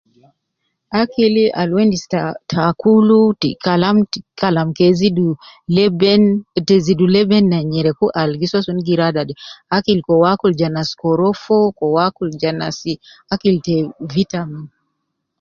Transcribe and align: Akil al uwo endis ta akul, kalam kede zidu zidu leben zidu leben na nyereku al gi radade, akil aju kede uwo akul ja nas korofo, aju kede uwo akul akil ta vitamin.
Akil 1.01 1.35
al 1.61 1.69
uwo 1.71 1.81
endis 1.85 2.03
ta 2.51 2.59
akul, 2.71 3.07
kalam 4.41 4.67
kede 4.77 4.91
zidu 4.99 4.99
zidu 4.99 5.25
leben 5.77 6.23
zidu 6.85 7.05
leben 7.15 7.45
na 7.53 7.59
nyereku 7.71 8.05
al 8.19 8.31
gi 8.85 8.95
radade, 9.01 9.33
akil 9.77 9.99
aju 9.99 10.05
kede 10.07 10.15
uwo 10.19 10.25
akul 10.33 10.51
ja 10.59 10.69
nas 10.75 10.89
korofo, 11.01 11.57
aju 11.65 11.75
kede 11.75 11.85
uwo 11.89 11.99
akul 12.07 12.29
akil 13.33 13.55
ta 13.65 13.75
vitamin. 14.15 14.65